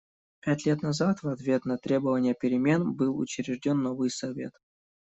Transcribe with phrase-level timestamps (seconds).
[0.39, 4.53] Пять лет назад, в ответ на требования перемен, был учрежден новый Совет.